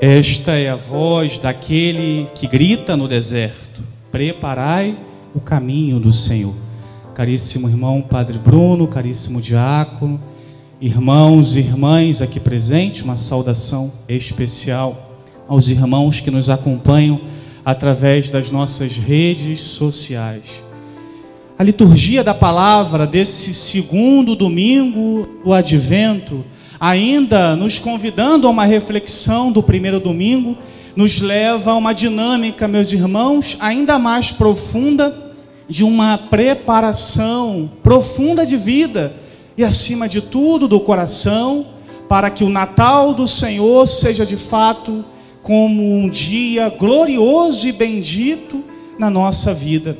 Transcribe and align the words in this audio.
Esta 0.00 0.52
é 0.52 0.70
a 0.70 0.76
voz 0.76 1.36
daquele 1.36 2.26
que 2.34 2.46
grita 2.46 2.96
no 2.96 3.06
deserto: 3.06 3.82
Preparai 4.10 4.96
o 5.34 5.40
caminho 5.40 6.00
do 6.00 6.10
Senhor. 6.10 6.54
Caríssimo 7.14 7.68
irmão 7.68 8.00
Padre 8.00 8.38
Bruno, 8.38 8.88
caríssimo 8.88 9.42
diácono, 9.42 10.18
irmãos 10.80 11.54
e 11.54 11.58
irmãs 11.58 12.22
aqui 12.22 12.40
presentes, 12.40 13.02
uma 13.02 13.18
saudação 13.18 13.92
especial 14.08 15.20
aos 15.46 15.68
irmãos 15.68 16.18
que 16.18 16.30
nos 16.30 16.48
acompanham 16.48 17.20
através 17.62 18.30
das 18.30 18.50
nossas 18.50 18.96
redes 18.96 19.60
sociais. 19.60 20.64
A 21.58 21.62
liturgia 21.62 22.24
da 22.24 22.32
palavra 22.32 23.06
desse 23.06 23.52
segundo 23.52 24.34
domingo 24.34 25.28
do 25.44 25.52
advento 25.52 26.42
ainda 26.80 27.54
nos 27.54 27.78
convidando 27.78 28.46
a 28.46 28.50
uma 28.50 28.64
reflexão 28.64 29.52
do 29.52 29.62
primeiro 29.62 30.00
domingo, 30.00 30.56
nos 30.96 31.20
leva 31.20 31.72
a 31.72 31.76
uma 31.76 31.92
dinâmica, 31.92 32.66
meus 32.66 32.90
irmãos, 32.90 33.58
ainda 33.60 33.98
mais 33.98 34.32
profunda, 34.32 35.34
de 35.68 35.84
uma 35.84 36.16
preparação 36.16 37.70
profunda 37.82 38.46
de 38.46 38.56
vida 38.56 39.14
e, 39.56 39.62
acima 39.62 40.08
de 40.08 40.22
tudo, 40.22 40.66
do 40.66 40.80
coração, 40.80 41.66
para 42.08 42.30
que 42.30 42.42
o 42.42 42.48
Natal 42.48 43.12
do 43.12 43.28
Senhor 43.28 43.86
seja 43.86 44.24
de 44.24 44.36
fato 44.36 45.04
como 45.42 45.82
um 45.82 46.08
dia 46.08 46.70
glorioso 46.70 47.68
e 47.68 47.72
bendito 47.72 48.64
na 48.98 49.08
nossa 49.08 49.54
vida. 49.54 49.96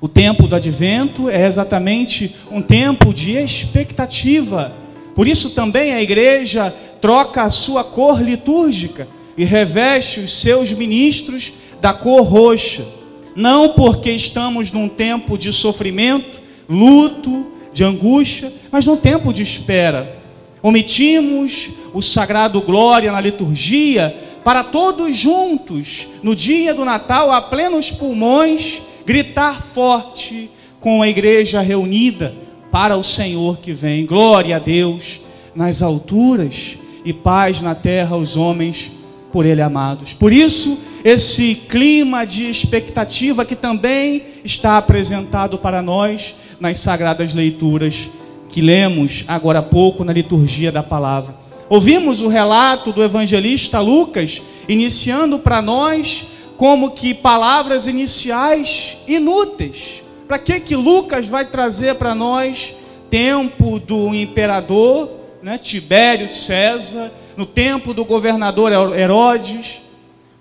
O 0.00 0.08
tempo 0.08 0.46
do 0.46 0.54
advento 0.54 1.28
é 1.28 1.46
exatamente 1.46 2.36
um 2.50 2.62
tempo 2.62 3.12
de 3.12 3.32
expectativa 3.32 4.81
por 5.14 5.28
isso 5.28 5.50
também 5.50 5.92
a 5.92 6.02
igreja 6.02 6.74
troca 7.00 7.42
a 7.42 7.50
sua 7.50 7.84
cor 7.84 8.22
litúrgica 8.22 9.08
e 9.36 9.44
reveste 9.44 10.20
os 10.20 10.40
seus 10.40 10.72
ministros 10.72 11.52
da 11.80 11.92
cor 11.92 12.22
roxa. 12.22 12.84
Não 13.34 13.70
porque 13.70 14.10
estamos 14.10 14.72
num 14.72 14.88
tempo 14.88 15.36
de 15.36 15.52
sofrimento, 15.52 16.40
luto, 16.68 17.50
de 17.72 17.82
angústia, 17.82 18.52
mas 18.70 18.86
num 18.86 18.96
tempo 18.96 19.32
de 19.32 19.42
espera. 19.42 20.18
Omitimos 20.62 21.70
o 21.92 22.00
sagrado 22.00 22.60
glória 22.60 23.10
na 23.10 23.20
liturgia 23.20 24.16
para 24.44 24.62
todos 24.62 25.16
juntos, 25.16 26.08
no 26.22 26.34
dia 26.34 26.74
do 26.74 26.84
Natal, 26.84 27.30
a 27.30 27.40
plenos 27.40 27.90
pulmões, 27.90 28.82
gritar 29.04 29.60
forte 29.62 30.50
com 30.80 31.02
a 31.02 31.08
igreja 31.08 31.60
reunida 31.60 32.34
para 32.72 32.96
o 32.96 33.04
Senhor 33.04 33.58
que 33.58 33.74
vem. 33.74 34.06
Glória 34.06 34.56
a 34.56 34.58
Deus 34.58 35.20
nas 35.54 35.82
alturas 35.82 36.78
e 37.04 37.12
paz 37.12 37.60
na 37.60 37.74
terra 37.74 38.16
aos 38.16 38.36
homens 38.36 38.90
por 39.30 39.44
Ele 39.44 39.60
amados. 39.60 40.14
Por 40.14 40.32
isso, 40.32 40.78
esse 41.04 41.54
clima 41.54 42.24
de 42.24 42.48
expectativa 42.48 43.44
que 43.44 43.54
também 43.54 44.22
está 44.42 44.78
apresentado 44.78 45.58
para 45.58 45.82
nós 45.82 46.34
nas 46.58 46.78
sagradas 46.78 47.34
leituras 47.34 48.08
que 48.48 48.60
lemos 48.60 49.24
agora 49.28 49.58
há 49.58 49.62
pouco 49.62 50.02
na 50.02 50.12
liturgia 50.12 50.72
da 50.72 50.82
palavra. 50.82 51.36
Ouvimos 51.68 52.20
o 52.20 52.28
relato 52.28 52.92
do 52.92 53.02
evangelista 53.02 53.80
Lucas, 53.80 54.42
iniciando 54.68 55.38
para 55.38 55.60
nós 55.60 56.24
como 56.56 56.92
que 56.92 57.14
palavras 57.14 57.86
iniciais 57.86 58.96
inúteis, 59.08 60.01
para 60.32 60.38
que 60.38 60.60
que 60.60 60.74
Lucas 60.74 61.28
vai 61.28 61.44
trazer 61.44 61.96
para 61.96 62.14
nós 62.14 62.74
tempo 63.10 63.78
do 63.78 64.14
imperador, 64.14 65.10
né, 65.42 65.58
Tibério 65.58 66.26
César, 66.26 67.12
no 67.36 67.44
tempo 67.44 67.92
do 67.92 68.02
governador 68.02 68.72
Herodes, 68.98 69.82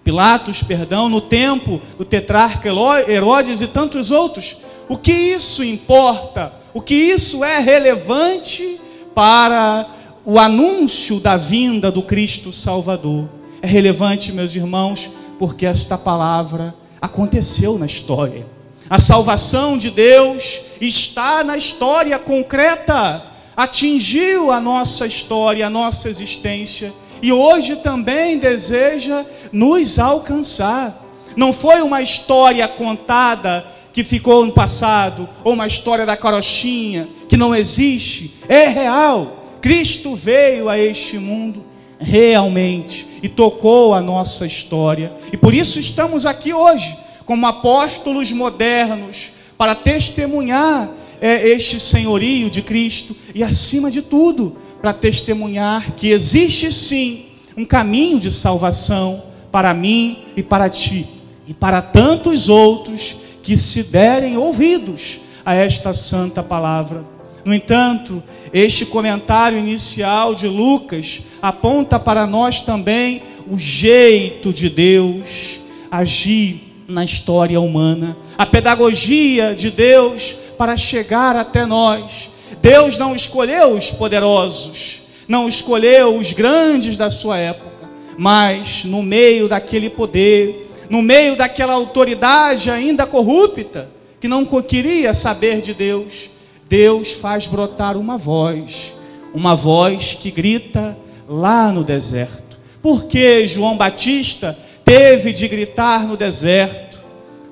Pilatos, 0.01 0.63
perdão, 0.63 1.09
no 1.09 1.19
tempo 1.19 1.81
do 1.97 2.05
tetrarca 2.05 2.69
Herodes 3.05 3.59
e 3.59 3.67
tantos 3.67 4.11
outros. 4.11 4.55
O 4.87 4.95
que 4.95 5.11
isso 5.11 5.61
importa? 5.61 6.53
O 6.73 6.79
que 6.79 6.95
isso 6.95 7.43
é 7.43 7.59
relevante 7.59 8.79
para 9.13 9.85
o 10.23 10.39
anúncio 10.39 11.19
da 11.19 11.35
vinda 11.35 11.91
do 11.91 12.01
Cristo 12.01 12.53
Salvador? 12.53 13.27
É 13.61 13.67
relevante, 13.67 14.31
meus 14.31 14.55
irmãos, 14.55 15.09
porque 15.37 15.65
esta 15.65 15.97
palavra 15.97 16.73
aconteceu 17.01 17.77
na 17.77 17.85
história. 17.85 18.60
A 18.91 18.99
salvação 18.99 19.77
de 19.77 19.89
Deus 19.89 20.59
está 20.81 21.45
na 21.45 21.55
história 21.55 22.19
concreta, 22.19 23.23
atingiu 23.55 24.51
a 24.51 24.59
nossa 24.59 25.07
história, 25.07 25.65
a 25.65 25.69
nossa 25.69 26.09
existência 26.09 26.91
e 27.21 27.31
hoje 27.31 27.77
também 27.77 28.37
deseja 28.37 29.25
nos 29.49 29.97
alcançar. 29.97 31.05
Não 31.37 31.53
foi 31.53 31.81
uma 31.81 32.01
história 32.01 32.67
contada 32.67 33.65
que 33.93 34.03
ficou 34.03 34.45
no 34.45 34.51
passado, 34.51 35.29
ou 35.41 35.53
uma 35.53 35.67
história 35.67 36.05
da 36.05 36.17
carochinha 36.17 37.07
que 37.29 37.37
não 37.37 37.55
existe, 37.55 38.35
é 38.49 38.67
real. 38.67 39.55
Cristo 39.61 40.15
veio 40.15 40.67
a 40.67 40.77
este 40.77 41.17
mundo 41.17 41.63
realmente 41.97 43.07
e 43.23 43.29
tocou 43.29 43.93
a 43.93 44.01
nossa 44.01 44.45
história, 44.45 45.13
e 45.31 45.37
por 45.37 45.53
isso 45.53 45.79
estamos 45.79 46.25
aqui 46.25 46.53
hoje 46.53 46.93
como 47.25 47.47
apóstolos 47.47 48.31
modernos, 48.31 49.31
para 49.57 49.75
testemunhar 49.75 50.89
é, 51.21 51.47
este 51.49 51.79
senhorio 51.79 52.49
de 52.49 52.61
Cristo 52.61 53.15
e, 53.33 53.43
acima 53.43 53.91
de 53.91 54.01
tudo, 54.01 54.57
para 54.81 54.91
testemunhar 54.91 55.91
que 55.91 56.09
existe 56.09 56.71
sim 56.71 57.25
um 57.55 57.63
caminho 57.63 58.19
de 58.19 58.31
salvação 58.31 59.23
para 59.51 59.73
mim 59.73 60.23
e 60.35 60.41
para 60.41 60.69
ti, 60.69 61.07
e 61.47 61.53
para 61.53 61.81
tantos 61.81 62.49
outros 62.49 63.15
que 63.43 63.57
se 63.57 63.83
derem 63.83 64.37
ouvidos 64.37 65.19
a 65.45 65.53
esta 65.53 65.93
santa 65.93 66.41
palavra. 66.41 67.05
No 67.43 67.53
entanto, 67.53 68.23
este 68.53 68.85
comentário 68.85 69.57
inicial 69.57 70.33
de 70.33 70.47
Lucas 70.47 71.21
aponta 71.41 71.99
para 71.99 72.25
nós 72.25 72.61
também 72.61 73.23
o 73.47 73.57
jeito 73.57 74.53
de 74.53 74.69
Deus 74.69 75.59
agir 75.89 76.70
na 76.91 77.03
história 77.03 77.59
humana, 77.59 78.17
a 78.37 78.45
pedagogia 78.45 79.55
de 79.55 79.71
Deus 79.71 80.35
para 80.57 80.77
chegar 80.77 81.35
até 81.35 81.65
nós. 81.65 82.29
Deus 82.61 82.97
não 82.97 83.15
escolheu 83.15 83.75
os 83.75 83.89
poderosos, 83.89 85.01
não 85.27 85.47
escolheu 85.47 86.17
os 86.17 86.33
grandes 86.33 86.97
da 86.97 87.09
sua 87.09 87.37
época, 87.37 87.89
mas 88.17 88.85
no 88.85 89.01
meio 89.01 89.47
daquele 89.47 89.89
poder, 89.89 90.69
no 90.89 91.01
meio 91.01 91.35
daquela 91.35 91.73
autoridade 91.73 92.69
ainda 92.69 93.07
corrupta, 93.07 93.89
que 94.19 94.27
não 94.27 94.45
queria 94.61 95.13
saber 95.13 95.61
de 95.61 95.73
Deus, 95.73 96.29
Deus 96.69 97.13
faz 97.13 97.47
brotar 97.47 97.97
uma 97.97 98.17
voz, 98.17 98.95
uma 99.33 99.55
voz 99.55 100.13
que 100.13 100.29
grita 100.29 100.97
lá 101.27 101.71
no 101.71 101.83
deserto. 101.83 102.59
Por 102.81 103.05
que 103.05 103.47
João 103.47 103.77
Batista 103.77 104.57
teve 104.91 105.31
de 105.31 105.47
gritar 105.47 106.05
no 106.05 106.17
deserto. 106.17 106.99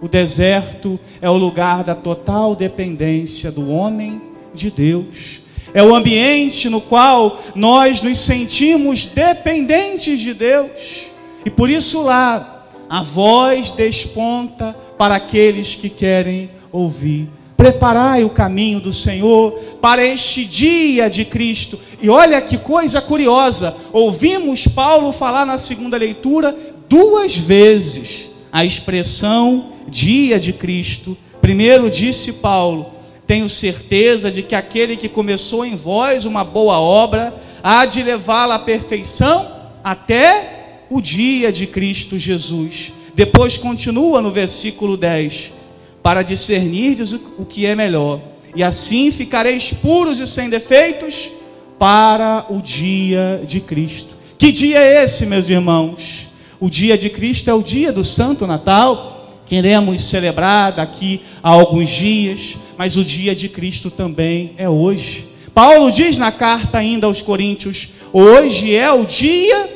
O 0.02 0.10
deserto 0.10 1.00
é 1.22 1.30
o 1.30 1.38
lugar 1.38 1.86
da 1.86 1.96
total 1.96 2.54
dependência 2.54 3.50
do 3.50 3.72
homem 3.72 4.22
de 4.54 4.70
Deus. 4.70 5.40
É 5.74 5.82
o 5.82 5.96
ambiente 5.96 6.68
no 6.68 6.82
qual 6.82 7.42
nós 7.56 8.02
nos 8.02 8.18
sentimos 8.18 9.06
dependentes 9.06 10.20
de 10.20 10.34
Deus. 10.34 11.06
E 11.46 11.50
por 11.50 11.70
isso 11.70 12.02
lá 12.02 12.68
a 12.90 13.02
voz 13.02 13.72
desponta 13.72 14.76
para 14.98 15.16
aqueles 15.16 15.76
que 15.76 15.88
querem 15.88 16.50
ouvir. 16.74 17.30
Preparai 17.56 18.24
o 18.24 18.30
caminho 18.30 18.80
do 18.80 18.92
Senhor 18.92 19.52
para 19.82 20.04
este 20.04 20.46
dia 20.46 21.10
de 21.10 21.26
Cristo. 21.26 21.80
E 22.02 22.10
olha 22.10 22.40
que 22.42 22.58
coisa 22.58 23.02
curiosa, 23.02 23.76
ouvimos 23.92 24.66
Paulo 24.66 25.12
falar 25.12 25.46
na 25.46 25.58
segunda 25.58 25.98
leitura 25.98 26.56
duas 26.90 27.38
vezes 27.38 28.30
a 28.52 28.66
expressão 28.66 29.74
dia 29.88 30.40
de 30.40 30.52
Cristo. 30.52 31.16
Primeiro 31.40 31.90
disse 31.90 32.34
Paulo: 32.34 32.88
Tenho 33.28 33.48
certeza 33.48 34.32
de 34.32 34.42
que 34.42 34.56
aquele 34.56 34.98
que 34.98 35.08
começou 35.08 35.64
em 35.64 35.76
vós 35.76 36.26
uma 36.26 36.44
boa 36.44 36.80
obra 36.80 37.34
há 37.64 37.86
de 37.86 38.02
levá-la 38.02 38.56
à 38.56 38.60
perfeição 38.60 39.56
até 39.84 40.82
o 40.90 41.00
dia 41.00 41.52
de 41.52 41.68
Cristo 41.68 42.18
Jesus. 42.18 42.92
Depois 43.14 43.58
continua 43.58 44.22
no 44.22 44.32
versículo 44.32 44.98
10: 44.98 45.54
Para 46.02 46.24
discernirdes 46.24 47.14
o 47.14 47.46
que 47.46 47.68
é 47.68 47.76
melhor, 47.76 48.20
e 48.56 48.64
assim 48.64 49.12
ficareis 49.12 49.72
puros 49.72 50.20
e 50.20 50.26
sem 50.26 50.50
defeitos 50.50 51.30
para 51.78 52.48
o 52.50 52.62
dia 52.62 53.42
de 53.46 53.60
Cristo. 53.60 54.16
Que 54.38 54.52
dia 54.52 54.80
é 54.80 55.04
esse, 55.04 55.26
meus 55.26 55.50
irmãos? 55.50 56.29
O 56.62 56.70
dia 56.70 56.98
de 56.98 57.10
Cristo 57.10 57.50
é 57.50 57.54
o 57.54 57.64
dia 57.64 57.90
do 57.90 58.04
Santo 58.04 58.46
Natal. 58.46 59.42
Queremos 59.46 60.02
celebrar 60.02 60.74
daqui 60.74 61.22
a 61.42 61.52
alguns 61.52 61.90
dias, 61.90 62.58
mas 62.78 62.98
o 62.98 63.04
dia 63.04 63.34
de 63.34 63.48
Cristo 63.48 63.90
também 63.90 64.54
é 64.58 64.68
hoje. 64.68 65.26
Paulo 65.54 65.90
diz 65.90 66.18
na 66.18 66.34
carta 66.34 66.78
ainda 66.78 67.08
aos 67.08 67.22
Coríntios: 67.22 67.90
hoje 68.12 68.76
é 68.76 68.92
o 68.92 69.06
dia 69.06 69.70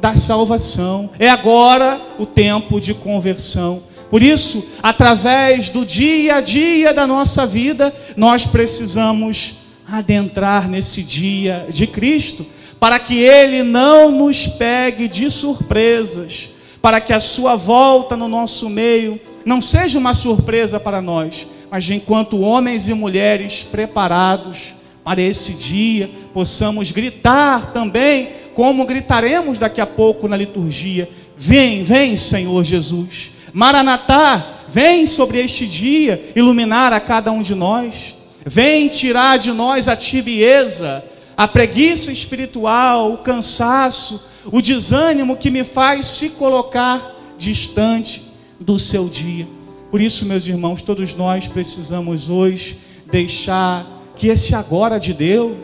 da 0.00 0.16
salvação. 0.16 1.10
É 1.18 1.28
agora 1.28 2.00
o 2.20 2.24
tempo 2.24 2.80
de 2.80 2.94
conversão. 2.94 3.82
Por 4.08 4.22
isso, 4.22 4.64
através 4.80 5.68
do 5.70 5.84
dia 5.84 6.36
a 6.36 6.40
dia 6.40 6.94
da 6.94 7.04
nossa 7.04 7.44
vida, 7.44 7.92
nós 8.16 8.46
precisamos 8.46 9.54
adentrar 9.90 10.68
nesse 10.68 11.02
dia 11.02 11.66
de 11.68 11.86
Cristo, 11.86 12.46
para 12.78 12.98
que 12.98 13.18
Ele 13.18 13.62
não 13.62 14.10
nos 14.10 14.46
pegue 14.46 15.08
de 15.08 15.30
surpresas, 15.30 16.50
para 16.80 17.00
que 17.00 17.12
a 17.12 17.20
Sua 17.20 17.56
volta 17.56 18.16
no 18.16 18.28
nosso 18.28 18.68
meio 18.68 19.20
não 19.44 19.62
seja 19.62 19.98
uma 19.98 20.14
surpresa 20.14 20.78
para 20.78 21.00
nós, 21.00 21.46
mas 21.70 21.88
enquanto 21.90 22.40
homens 22.40 22.88
e 22.88 22.94
mulheres 22.94 23.62
preparados 23.62 24.74
para 25.02 25.22
esse 25.22 25.54
dia, 25.54 26.10
possamos 26.34 26.90
gritar 26.90 27.72
também, 27.72 28.28
como 28.54 28.84
gritaremos 28.84 29.58
daqui 29.58 29.80
a 29.80 29.86
pouco 29.86 30.28
na 30.28 30.36
liturgia: 30.36 31.08
Vem, 31.36 31.82
vem, 31.82 32.16
Senhor 32.16 32.62
Jesus. 32.64 33.30
Maranatá, 33.52 34.64
vem 34.68 35.06
sobre 35.06 35.40
este 35.40 35.66
dia 35.66 36.32
iluminar 36.36 36.92
a 36.92 37.00
cada 37.00 37.32
um 37.32 37.40
de 37.40 37.54
nós. 37.54 38.16
Vem 38.44 38.88
tirar 38.88 39.38
de 39.38 39.52
nós 39.52 39.88
a 39.88 39.96
tibieza, 39.96 41.04
a 41.38 41.46
preguiça 41.46 42.10
espiritual, 42.10 43.12
o 43.12 43.18
cansaço, 43.18 44.20
o 44.46 44.60
desânimo 44.60 45.36
que 45.36 45.52
me 45.52 45.62
faz 45.62 46.06
se 46.06 46.30
colocar 46.30 47.14
distante 47.38 48.24
do 48.58 48.76
seu 48.76 49.08
dia. 49.08 49.46
Por 49.88 50.00
isso, 50.00 50.26
meus 50.26 50.48
irmãos, 50.48 50.82
todos 50.82 51.14
nós 51.14 51.46
precisamos 51.46 52.28
hoje 52.28 52.80
deixar 53.08 53.86
que 54.16 54.26
esse 54.26 54.56
agora 54.56 54.98
de 54.98 55.14
Deus, 55.14 55.58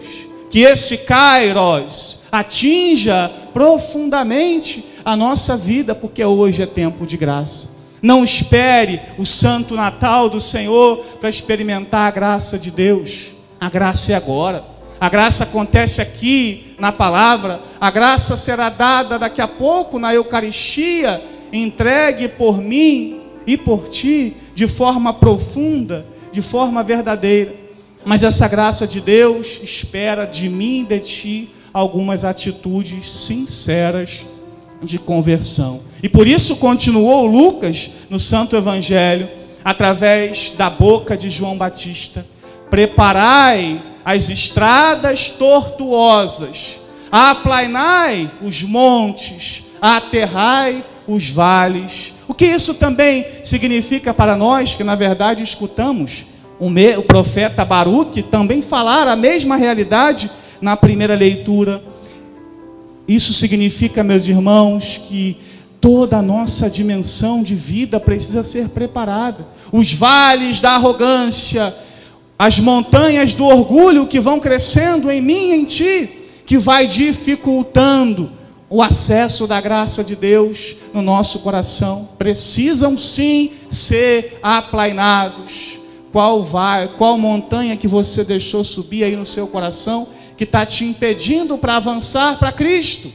que 0.49 0.61
esse 0.61 0.99
Kairos 0.99 2.21
atinja 2.31 3.29
profundamente 3.53 4.85
a 5.05 5.17
nossa 5.17 5.57
vida, 5.57 5.93
porque 5.93 6.25
hoje 6.25 6.63
é 6.63 6.67
tempo 6.67 7.05
de 7.05 7.17
graça. 7.17 7.75
Não 8.01 8.23
espere 8.23 9.01
o 9.19 9.27
santo 9.27 9.75
Natal 9.75 10.29
do 10.29 10.39
Senhor 10.39 10.99
para 11.19 11.29
experimentar 11.29 12.07
a 12.07 12.13
graça 12.13 12.57
de 12.57 12.71
Deus. 12.71 13.33
A 13.61 13.69
graça 13.69 14.13
é 14.13 14.15
agora. 14.15 14.74
A 15.05 15.09
graça 15.11 15.45
acontece 15.45 16.01
aqui 16.01 16.75
na 16.79 16.91
palavra. 16.91 17.61
A 17.79 17.91
graça 17.91 18.39
será 18.39 18.71
dada 18.71 19.19
daqui 19.19 19.43
a 19.43 19.47
pouco 19.47 19.99
na 19.99 20.15
Eucaristia, 20.15 21.23
entregue 21.53 22.27
por 22.27 22.57
mim 22.57 23.21
e 23.47 23.59
por 23.59 23.91
ti 23.91 24.35
de 24.55 24.67
forma 24.67 25.13
profunda, 25.13 26.07
de 26.33 26.41
forma 26.41 26.83
verdadeira. 26.83 27.55
Mas 28.03 28.23
essa 28.23 28.49
graça 28.49 28.87
de 28.87 28.99
Deus 28.99 29.61
espera 29.63 30.25
de 30.25 30.49
mim 30.49 30.81
e 30.81 30.99
de 30.99 31.01
ti 31.01 31.51
algumas 31.71 32.25
atitudes 32.25 33.11
sinceras 33.11 34.25
de 34.83 34.99
conversão. 34.99 35.83
E 36.03 36.09
por 36.09 36.27
isso 36.27 36.57
continuou 36.57 37.27
Lucas 37.27 37.91
no 38.09 38.19
Santo 38.19 38.57
Evangelho, 38.57 39.29
através 39.63 40.55
da 40.57 40.71
boca 40.71 41.15
de 41.15 41.29
João 41.29 41.59
Batista: 41.59 42.25
Preparai 42.71 43.93
as 44.05 44.29
estradas 44.29 45.31
tortuosas, 45.31 46.79
aplainai 47.11 48.31
os 48.43 48.63
montes, 48.63 49.65
aterrai 49.81 50.85
os 51.07 51.29
vales. 51.29 52.15
O 52.27 52.35
que 52.35 52.47
isso 52.47 52.75
também 52.75 53.27
significa 53.43 54.13
para 54.13 54.37
nós, 54.37 54.75
que 54.75 54.85
na 54.85 54.95
verdade 54.95 55.43
escutamos 55.43 56.25
o, 56.59 56.71
profeta 57.03 57.65
Baruque 57.65 58.23
também 58.23 58.63
falar 58.63 59.09
a 59.09 59.17
mesma 59.17 59.57
realidade 59.57 60.31
na 60.61 60.77
primeira 60.77 61.15
leitura 61.15 61.95
isso 63.07 63.35
significa, 63.35 64.03
meus 64.03 64.27
irmãos, 64.27 65.01
que 65.07 65.37
toda 65.79 66.19
a 66.19 66.23
nossa 66.23 66.71
dimensão 66.71 67.43
de 67.43 67.55
vida 67.55 68.01
precisa 68.01 68.43
ser 68.43 68.71
preparada. 68.71 69.47
Os 69.71 69.93
vales 69.93 70.59
da 70.59 70.73
arrogância, 70.73 71.75
as 72.39 72.59
montanhas 72.59 73.35
do 73.35 73.45
orgulho 73.45 74.07
que 74.07 74.21
vão 74.21 74.41
crescendo 74.41 75.11
em 75.11 75.21
mim 75.21 75.51
e 75.51 75.55
em 75.55 75.65
ti, 75.65 76.11
que 76.45 76.59
vai 76.59 76.87
dificultando 76.87 78.33
o 78.69 78.83
acesso 78.83 79.47
da 79.47 79.61
graça 79.61 80.03
de 80.03 80.17
Deus 80.17 80.77
no 80.93 81.01
nosso 81.01 81.41
coração, 81.41 82.09
precisam 82.19 82.99
sim 82.99 83.53
ser 83.71 84.39
aplainados. 84.43 85.79
Qual 86.11 86.43
vai, 86.43 86.89
qual 86.89 87.19
montanha 87.19 87.77
que 87.77 87.89
você 87.89 88.25
deixou 88.25 88.65
subir 88.65 89.05
aí 89.05 89.17
no 89.17 89.27
seu 89.27 89.47
coração? 89.47 90.09
que 90.37 90.45
está 90.45 90.67
te 90.67 90.85
impedindo 90.85 91.57
para 91.57 91.77
avançar 91.77 92.39
para 92.39 92.53
Cristo. 92.53 93.11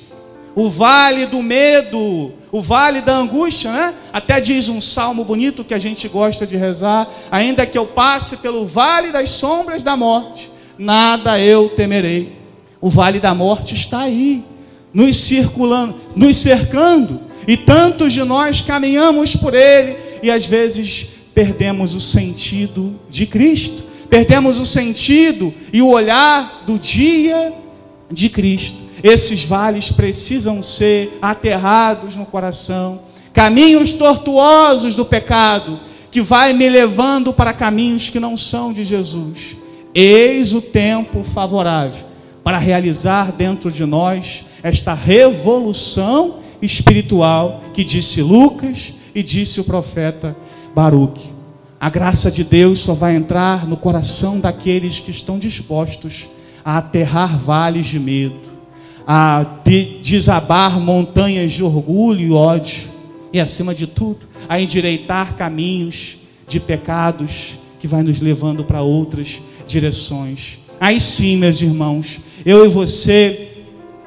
O 0.56 0.70
vale 0.70 1.26
do 1.26 1.42
medo, 1.42 2.34
o 2.52 2.62
vale 2.62 3.02
da 3.02 3.16
angústia, 3.16 3.72
né? 3.72 3.94
Até 4.12 4.40
diz 4.40 4.70
um 4.70 4.82
salmo 4.82 5.24
bonito 5.24 5.64
que 5.64 5.74
a 5.74 5.80
gente 5.80 6.08
gosta 6.08 6.46
de 6.46 6.56
rezar: 6.56 7.08
ainda 7.32 7.66
que 7.66 7.78
eu 7.78 7.86
passe 7.86 8.38
pelo 8.38 8.66
vale 8.66 9.12
das 9.12 9.30
sombras 9.30 9.84
da 9.84 9.96
morte, 9.96 10.52
nada 10.78 11.40
eu 11.40 11.70
temerei. 11.70 12.38
O 12.82 12.90
vale 12.90 13.20
da 13.20 13.36
morte 13.36 13.74
está 13.74 14.00
aí, 14.00 14.44
nos 14.94 15.16
circulando, 15.18 15.96
nos 16.16 16.38
cercando, 16.38 17.20
e 17.48 17.58
tantos 17.58 18.14
de 18.14 18.24
nós 18.24 18.62
caminhamos 18.62 19.36
por 19.36 19.54
ele 19.54 19.98
e 20.24 20.32
às 20.32 20.46
vezes 20.46 21.10
perdemos 21.34 21.94
o 21.96 22.00
sentido 22.00 23.00
de 23.10 23.26
Cristo 23.26 23.90
perdemos 24.10 24.60
o 24.60 24.66
sentido 24.66 25.54
e 25.72 25.82
o 25.82 25.88
olhar 25.88 26.64
do 26.66 26.80
dia 26.80 27.54
de 28.12 28.28
Cristo. 28.30 28.89
Esses 29.04 29.46
vales 29.46 29.92
precisam 29.92 30.62
ser 30.62 31.18
aterrados 31.22 32.16
no 32.16 32.26
coração, 32.26 33.02
caminhos 33.34 33.94
tortuosos 33.94 34.96
do 34.96 35.06
pecado, 35.06 35.80
que 36.12 36.22
vai 36.22 36.54
me 36.54 36.68
levando 36.68 37.32
para 37.32 37.54
caminhos 37.54 38.10
que 38.10 38.20
não 38.20 38.36
são 38.36 38.74
de 38.74 38.84
Jesus. 38.84 39.56
Eis 39.94 40.54
o 40.54 40.62
tempo 40.62 41.24
favorável 41.24 42.06
para 42.44 42.58
realizar 42.58 43.32
dentro 43.32 43.72
de 43.72 43.86
nós 43.86 44.46
esta 44.64 44.94
revolução 44.94 46.40
espiritual 46.62 47.64
que 47.74 47.84
disse 47.84 48.22
Lucas 48.22 48.94
e 49.14 49.24
disse 49.24 49.62
o 49.62 49.64
profeta 49.64 50.36
Baruque. 50.76 51.34
A 51.80 51.90
graça 51.90 52.30
de 52.30 52.44
Deus 52.44 52.80
só 52.80 52.94
vai 52.94 53.16
entrar 53.16 53.66
no 53.66 53.78
coração 53.78 54.40
daqueles 54.40 55.00
que 55.00 55.12
estão 55.12 55.40
dispostos 55.40 56.28
a 56.64 56.78
aterrar 56.78 57.38
vales 57.38 57.86
de 57.86 58.00
medo, 58.00 58.49
a 59.12 59.44
de 59.64 59.98
desabar 60.04 60.80
montanhas 60.80 61.52
de 61.52 61.64
orgulho 61.64 62.20
e 62.20 62.32
ódio, 62.32 62.88
e 63.34 63.40
acima 63.40 63.74
de 63.74 63.88
tudo, 63.88 64.28
a 64.48 64.62
endireitar 64.62 65.34
caminhos 65.34 66.20
de 66.48 66.60
pecados 66.60 67.58
que 67.80 67.88
vai 67.88 68.04
nos 68.04 68.22
levando 68.22 68.64
para 68.64 68.84
outras 68.84 69.42
direções. 69.66 70.60
Aí 70.80 71.00
sim, 71.00 71.38
meus 71.38 71.60
irmãos, 71.60 72.20
eu 72.46 72.64
e 72.64 72.68
você 72.68 73.48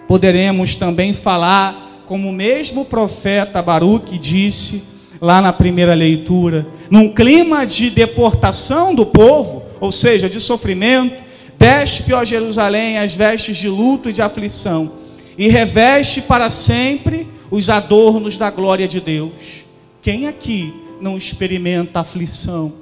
poderemos 0.07 0.77
também 0.77 1.13
falar 1.13 2.05
como 2.07 2.29
o 2.29 2.33
mesmo 2.33 2.85
profeta 2.85 3.61
Baruque 3.61 4.17
disse 4.17 4.85
lá 5.21 5.43
na 5.43 5.53
primeira 5.53 5.95
leitura, 5.95 6.65
num 6.89 7.13
clima 7.13 7.67
de 7.67 7.91
deportação 7.91 8.95
do 8.95 9.05
povo, 9.05 9.65
ou 9.81 9.91
seja, 9.91 10.31
de 10.31 10.39
sofrimento, 10.39 11.21
despe, 11.59 12.13
ó 12.13 12.25
Jerusalém, 12.25 12.99
as 12.99 13.17
vestes 13.17 13.57
de 13.57 13.69
luto 13.69 14.09
e 14.09 14.13
de 14.13 14.23
aflição, 14.23 15.02
e 15.37 15.49
reveste 15.49 16.23
para 16.23 16.51
sempre 16.51 17.27
os 17.51 17.69
adornos 17.69 18.37
da 18.37 18.51
glória 18.51 18.89
de 18.89 19.01
Deus. 19.01 19.65
Quem 20.01 20.27
aqui 20.27 20.75
não 21.01 21.17
experimenta 21.17 22.01
aflição? 22.01 22.73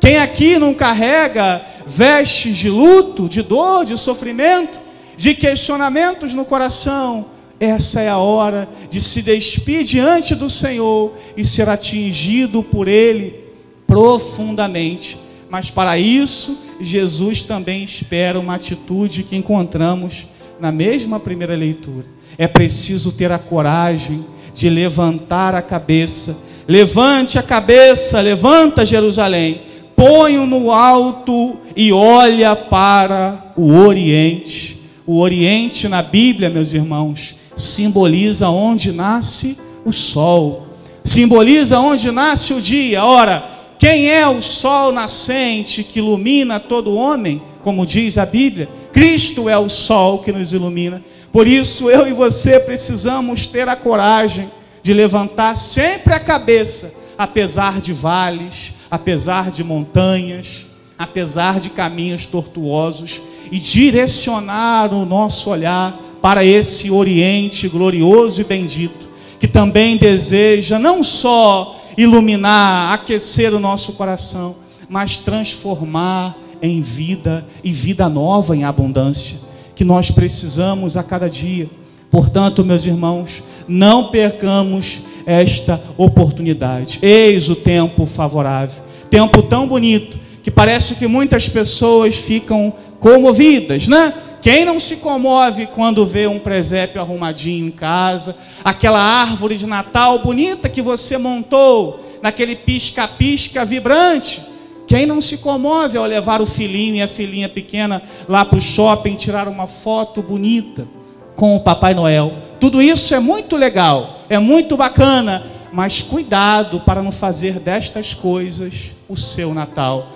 Quem 0.00 0.18
aqui 0.18 0.58
não 0.58 0.74
carrega 0.74 1.64
vestes 1.86 2.56
de 2.56 2.68
luto, 2.68 3.28
de 3.28 3.42
dor, 3.42 3.84
de 3.84 3.96
sofrimento, 3.96 4.78
de 5.16 5.34
questionamentos 5.34 6.34
no 6.34 6.44
coração? 6.44 7.26
Essa 7.58 8.02
é 8.02 8.08
a 8.08 8.18
hora 8.18 8.68
de 8.90 9.00
se 9.00 9.22
despir 9.22 9.82
diante 9.82 10.34
do 10.34 10.50
Senhor 10.50 11.14
e 11.36 11.44
ser 11.44 11.68
atingido 11.68 12.62
por 12.62 12.86
Ele 12.86 13.46
profundamente. 13.86 15.18
Mas 15.48 15.70
para 15.70 15.96
isso, 15.96 16.58
Jesus 16.80 17.42
também 17.42 17.82
espera 17.82 18.38
uma 18.38 18.56
atitude 18.56 19.22
que 19.22 19.36
encontramos 19.36 20.26
na 20.60 20.72
mesma 20.72 21.18
primeira 21.20 21.54
leitura. 21.54 22.06
É 22.38 22.46
preciso 22.46 23.12
ter 23.12 23.32
a 23.32 23.38
coragem 23.38 24.24
de 24.54 24.68
levantar 24.68 25.54
a 25.54 25.62
cabeça. 25.62 26.38
Levante 26.66 27.38
a 27.38 27.42
cabeça, 27.42 28.20
levanta 28.20 28.84
Jerusalém. 28.84 29.62
Põe-o 29.94 30.46
no 30.46 30.70
alto 30.70 31.58
e 31.74 31.92
olha 31.92 32.54
para 32.54 33.52
o 33.56 33.72
Oriente. 33.72 34.80
O 35.06 35.20
Oriente 35.20 35.88
na 35.88 36.02
Bíblia, 36.02 36.50
meus 36.50 36.74
irmãos, 36.74 37.36
simboliza 37.56 38.48
onde 38.50 38.92
nasce 38.92 39.56
o 39.84 39.92
sol, 39.92 40.66
simboliza 41.04 41.78
onde 41.78 42.10
nasce 42.10 42.52
o 42.52 42.60
dia. 42.60 43.04
Ora, 43.04 43.48
quem 43.78 44.10
é 44.10 44.26
o 44.26 44.42
sol 44.42 44.90
nascente 44.92 45.84
que 45.84 46.00
ilumina 46.00 46.58
todo 46.58 46.94
homem? 46.94 47.40
Como 47.62 47.86
diz 47.86 48.18
a 48.18 48.26
Bíblia, 48.26 48.68
Cristo 48.96 49.46
é 49.46 49.58
o 49.58 49.68
sol 49.68 50.20
que 50.20 50.32
nos 50.32 50.54
ilumina. 50.54 51.04
Por 51.30 51.46
isso 51.46 51.90
eu 51.90 52.08
e 52.08 52.14
você 52.14 52.58
precisamos 52.58 53.46
ter 53.46 53.68
a 53.68 53.76
coragem 53.76 54.50
de 54.82 54.94
levantar 54.94 55.58
sempre 55.58 56.14
a 56.14 56.18
cabeça, 56.18 56.94
apesar 57.18 57.78
de 57.82 57.92
vales, 57.92 58.72
apesar 58.90 59.50
de 59.50 59.62
montanhas, 59.62 60.64
apesar 60.96 61.60
de 61.60 61.68
caminhos 61.68 62.24
tortuosos, 62.24 63.20
e 63.52 63.60
direcionar 63.60 64.94
o 64.94 65.04
nosso 65.04 65.50
olhar 65.50 66.00
para 66.22 66.42
esse 66.42 66.90
Oriente 66.90 67.68
glorioso 67.68 68.40
e 68.40 68.44
bendito, 68.44 69.06
que 69.38 69.46
também 69.46 69.98
deseja 69.98 70.78
não 70.78 71.04
só 71.04 71.78
iluminar, 71.98 72.94
aquecer 72.94 73.52
o 73.52 73.60
nosso 73.60 73.92
coração, 73.92 74.56
mas 74.88 75.18
transformar 75.18 76.45
em 76.66 76.80
vida 76.80 77.46
e 77.62 77.72
vida 77.72 78.08
nova 78.08 78.56
em 78.56 78.64
abundância, 78.64 79.38
que 79.74 79.84
nós 79.84 80.10
precisamos 80.10 80.96
a 80.96 81.02
cada 81.02 81.28
dia. 81.28 81.68
Portanto, 82.10 82.64
meus 82.64 82.86
irmãos, 82.86 83.42
não 83.68 84.08
percamos 84.08 85.02
esta 85.26 85.82
oportunidade. 85.96 86.98
Eis 87.02 87.50
o 87.50 87.56
tempo 87.56 88.06
favorável, 88.06 88.82
tempo 89.10 89.42
tão 89.42 89.66
bonito 89.66 90.18
que 90.42 90.50
parece 90.50 90.94
que 90.94 91.06
muitas 91.06 91.48
pessoas 91.48 92.16
ficam 92.16 92.72
comovidas, 93.00 93.88
né? 93.88 94.14
Quem 94.40 94.64
não 94.64 94.78
se 94.78 94.98
comove 94.98 95.66
quando 95.66 96.06
vê 96.06 96.28
um 96.28 96.38
presépio 96.38 97.00
arrumadinho 97.00 97.66
em 97.66 97.70
casa, 97.70 98.36
aquela 98.62 99.00
árvore 99.00 99.56
de 99.56 99.66
Natal 99.66 100.20
bonita 100.20 100.68
que 100.68 100.80
você 100.80 101.18
montou, 101.18 102.18
naquele 102.22 102.54
pisca-pisca 102.54 103.64
vibrante? 103.64 104.40
Quem 104.86 105.04
não 105.04 105.20
se 105.20 105.38
comove 105.38 105.98
ao 105.98 106.04
levar 106.06 106.40
o 106.40 106.46
filhinho 106.46 106.96
e 106.96 107.02
a 107.02 107.08
filhinha 107.08 107.48
pequena 107.48 108.02
lá 108.28 108.44
para 108.44 108.58
o 108.58 108.62
shopping 108.62 109.16
tirar 109.16 109.48
uma 109.48 109.66
foto 109.66 110.22
bonita 110.22 110.86
com 111.34 111.56
o 111.56 111.60
Papai 111.60 111.92
Noel? 111.92 112.32
Tudo 112.60 112.80
isso 112.80 113.14
é 113.14 113.18
muito 113.18 113.56
legal, 113.56 114.20
é 114.28 114.38
muito 114.38 114.76
bacana, 114.76 115.46
mas 115.72 116.02
cuidado 116.02 116.80
para 116.80 117.02
não 117.02 117.10
fazer 117.10 117.58
destas 117.58 118.14
coisas 118.14 118.94
o 119.08 119.16
seu 119.16 119.52
Natal. 119.52 120.12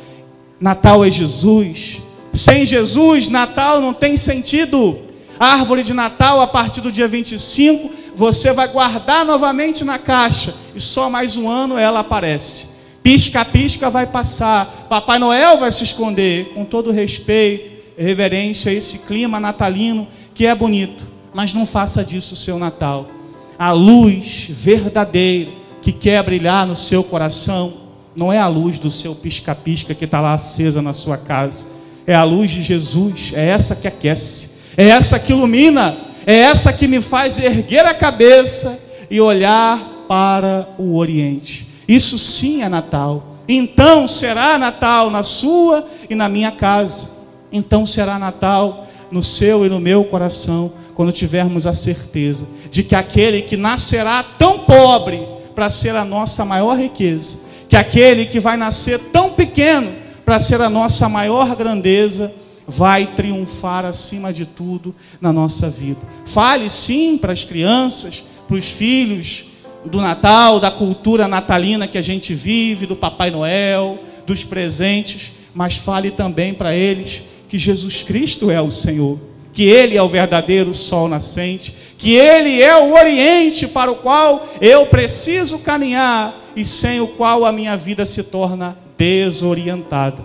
Natal 0.60 1.04
é 1.04 1.10
Jesus. 1.10 2.00
Sem 2.32 2.64
Jesus, 2.64 3.28
Natal 3.28 3.80
não 3.80 3.92
tem 3.92 4.16
sentido. 4.16 4.98
A 5.38 5.54
árvore 5.54 5.82
de 5.82 5.92
Natal, 5.92 6.40
a 6.40 6.46
partir 6.46 6.80
do 6.80 6.92
dia 6.92 7.08
25, 7.08 7.90
você 8.14 8.52
vai 8.52 8.68
guardar 8.68 9.24
novamente 9.24 9.84
na 9.84 9.98
caixa 9.98 10.54
e 10.74 10.80
só 10.80 11.10
mais 11.10 11.36
um 11.36 11.48
ano 11.48 11.76
ela 11.76 12.00
aparece. 12.00 12.68
Pisca-pisca 13.02 13.88
vai 13.88 14.06
passar, 14.06 14.86
Papai 14.88 15.18
Noel 15.18 15.58
vai 15.58 15.70
se 15.70 15.84
esconder, 15.84 16.52
com 16.54 16.64
todo 16.64 16.90
respeito 16.90 17.80
reverência 18.00 18.72
esse 18.72 19.00
clima 19.00 19.38
natalino 19.38 20.08
que 20.34 20.46
é 20.46 20.54
bonito, 20.54 21.06
mas 21.34 21.52
não 21.52 21.66
faça 21.66 22.02
disso 22.02 22.32
o 22.32 22.36
seu 22.36 22.58
Natal. 22.58 23.08
A 23.58 23.72
luz 23.72 24.46
verdadeira 24.50 25.50
que 25.82 25.92
quer 25.92 26.22
brilhar 26.22 26.66
no 26.66 26.74
seu 26.74 27.04
coração 27.04 27.74
não 28.16 28.32
é 28.32 28.38
a 28.38 28.46
luz 28.46 28.78
do 28.78 28.90
seu 28.90 29.14
pisca-pisca 29.14 29.94
que 29.94 30.06
está 30.06 30.20
lá 30.20 30.34
acesa 30.34 30.80
na 30.80 30.94
sua 30.94 31.18
casa, 31.18 31.66
é 32.06 32.14
a 32.14 32.24
luz 32.24 32.50
de 32.50 32.62
Jesus, 32.62 33.32
é 33.34 33.48
essa 33.48 33.76
que 33.76 33.86
aquece, 33.86 34.52
é 34.76 34.88
essa 34.88 35.18
que 35.18 35.32
ilumina, 35.32 35.98
é 36.26 36.34
essa 36.34 36.72
que 36.72 36.88
me 36.88 37.02
faz 37.02 37.38
erguer 37.38 37.84
a 37.84 37.94
cabeça 37.94 38.78
e 39.10 39.20
olhar 39.20 40.06
para 40.08 40.70
o 40.78 40.96
Oriente. 40.96 41.69
Isso 41.90 42.16
sim 42.16 42.62
é 42.62 42.68
Natal. 42.68 43.38
Então 43.48 44.06
será 44.06 44.56
Natal 44.56 45.10
na 45.10 45.24
sua 45.24 45.84
e 46.08 46.14
na 46.14 46.28
minha 46.28 46.52
casa. 46.52 47.10
Então 47.50 47.84
será 47.84 48.16
Natal 48.16 48.86
no 49.10 49.24
seu 49.24 49.66
e 49.66 49.68
no 49.68 49.80
meu 49.80 50.04
coração, 50.04 50.72
quando 50.94 51.10
tivermos 51.10 51.66
a 51.66 51.74
certeza 51.74 52.46
de 52.70 52.84
que 52.84 52.94
aquele 52.94 53.42
que 53.42 53.56
nascerá 53.56 54.22
tão 54.22 54.60
pobre 54.60 55.26
para 55.52 55.68
ser 55.68 55.96
a 55.96 56.04
nossa 56.04 56.44
maior 56.44 56.78
riqueza, 56.78 57.40
que 57.68 57.74
aquele 57.74 58.26
que 58.26 58.38
vai 58.38 58.56
nascer 58.56 59.00
tão 59.12 59.30
pequeno 59.30 59.92
para 60.24 60.38
ser 60.38 60.60
a 60.60 60.70
nossa 60.70 61.08
maior 61.08 61.56
grandeza, 61.56 62.32
vai 62.68 63.16
triunfar 63.16 63.84
acima 63.84 64.32
de 64.32 64.46
tudo 64.46 64.94
na 65.20 65.32
nossa 65.32 65.68
vida. 65.68 66.06
Fale 66.24 66.70
sim 66.70 67.18
para 67.18 67.32
as 67.32 67.42
crianças, 67.42 68.24
para 68.46 68.56
os 68.56 68.68
filhos, 68.68 69.49
do 69.84 70.00
Natal, 70.00 70.60
da 70.60 70.70
cultura 70.70 71.26
natalina 71.26 71.88
que 71.88 71.98
a 71.98 72.02
gente 72.02 72.34
vive, 72.34 72.86
do 72.86 72.96
Papai 72.96 73.30
Noel, 73.30 73.98
dos 74.26 74.44
presentes, 74.44 75.32
mas 75.54 75.76
fale 75.76 76.10
também 76.10 76.52
para 76.54 76.74
eles 76.74 77.22
que 77.48 77.58
Jesus 77.58 78.02
Cristo 78.02 78.50
é 78.50 78.60
o 78.60 78.70
Senhor, 78.70 79.18
que 79.52 79.64
Ele 79.64 79.96
é 79.96 80.02
o 80.02 80.08
verdadeiro 80.08 80.72
sol 80.74 81.08
nascente, 81.08 81.74
que 81.98 82.14
Ele 82.14 82.62
é 82.62 82.76
o 82.76 82.94
Oriente 82.94 83.66
para 83.66 83.90
o 83.90 83.96
qual 83.96 84.48
eu 84.60 84.86
preciso 84.86 85.58
caminhar 85.58 86.38
e 86.54 86.64
sem 86.64 87.00
o 87.00 87.08
qual 87.08 87.44
a 87.44 87.52
minha 87.52 87.76
vida 87.76 88.06
se 88.06 88.22
torna 88.22 88.78
desorientada. 88.96 90.18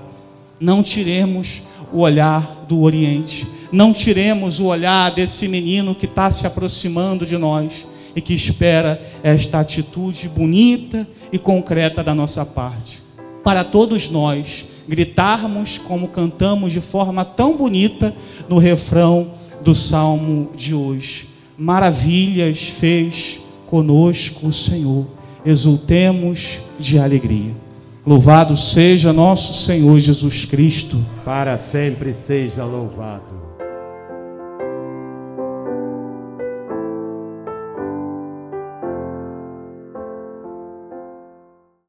Não 0.59 0.83
tiremos 0.83 1.63
o 1.91 2.01
olhar 2.01 2.65
do 2.67 2.81
Oriente, 2.81 3.47
não 3.71 3.91
tiremos 3.93 4.59
o 4.59 4.65
olhar 4.65 5.11
desse 5.11 5.47
menino 5.47 5.95
que 5.95 6.05
está 6.05 6.31
se 6.31 6.45
aproximando 6.45 7.25
de 7.25 7.37
nós 7.37 7.85
e 8.15 8.21
que 8.21 8.33
espera 8.33 9.01
esta 9.21 9.59
atitude 9.59 10.29
bonita 10.29 11.07
e 11.31 11.37
concreta 11.37 12.03
da 12.03 12.15
nossa 12.15 12.45
parte. 12.45 13.03
Para 13.43 13.63
todos 13.63 14.09
nós 14.09 14.65
gritarmos 14.87 15.77
como 15.77 16.07
cantamos 16.07 16.71
de 16.71 16.81
forma 16.81 17.25
tão 17.25 17.57
bonita 17.57 18.15
no 18.47 18.57
refrão 18.57 19.31
do 19.61 19.73
salmo 19.73 20.51
de 20.55 20.73
hoje. 20.73 21.27
Maravilhas 21.57 22.67
fez 22.67 23.39
conosco 23.65 24.47
o 24.47 24.53
Senhor, 24.53 25.05
exultemos 25.45 26.59
de 26.79 26.99
alegria. 26.99 27.53
Louvado 28.05 28.55
seja 28.55 29.11
nosso 29.11 29.53
Senhor 29.65 29.99
Jesus 29.99 30.45
Cristo. 30.45 31.03
Para 31.23 31.57
sempre 31.57 32.13
seja 32.13 32.63
louvado. 32.63 33.54